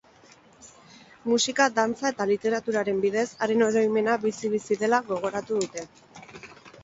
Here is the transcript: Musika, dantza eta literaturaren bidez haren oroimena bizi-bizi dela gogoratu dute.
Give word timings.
Musika, 1.31 1.67
dantza 1.75 2.11
eta 2.13 2.25
literaturaren 2.31 3.03
bidez 3.05 3.25
haren 3.47 3.65
oroimena 3.67 4.15
bizi-bizi 4.23 4.79
dela 4.85 5.01
gogoratu 5.11 5.61
dute. 5.65 5.85